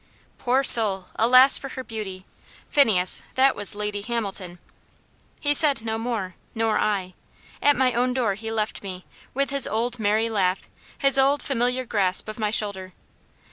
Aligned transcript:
"Poor 0.39 0.63
soul! 0.63 1.09
alas 1.15 1.59
for 1.59 1.69
her 1.69 1.83
beauty! 1.83 2.25
Phineas, 2.71 3.21
that 3.35 3.55
was 3.55 3.75
Lady 3.75 4.01
Hamilton." 4.01 4.57
He 5.39 5.53
said 5.53 5.85
no 5.85 5.99
more, 5.99 6.33
nor 6.55 6.79
I. 6.79 7.13
At 7.61 7.75
my 7.77 7.93
own 7.93 8.11
door 8.11 8.33
he 8.33 8.49
left 8.51 8.81
me, 8.81 9.05
with 9.35 9.51
his 9.51 9.67
old 9.67 9.99
merry 9.99 10.27
laugh, 10.27 10.67
his 10.97 11.19
old 11.19 11.43
familiar 11.43 11.85
grasp 11.85 12.27
of 12.29 12.39
my 12.39 12.49
shoulder. 12.49 12.93